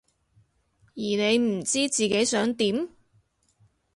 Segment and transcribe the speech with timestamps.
[0.95, 2.89] 而你唔知自己想點？